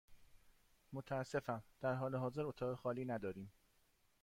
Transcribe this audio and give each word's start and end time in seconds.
متأسفم، 0.93 1.61
در 1.81 1.93
حال 1.93 2.15
حاضر 2.15 2.45
اتاق 2.45 2.75
خالی 2.77 3.05
نداریم. 3.05 3.51